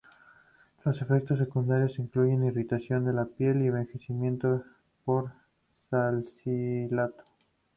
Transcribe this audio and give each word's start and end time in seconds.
Los 0.83 0.99
efectos 0.99 1.37
secundarios 1.37 1.99
incluyen 1.99 2.43
irritación 2.43 3.05
de 3.05 3.13
la 3.13 3.25
piel 3.25 3.61
y 3.61 3.67
envenenamiento 3.67 4.63
por 5.05 5.31
salicilato. 5.91 7.23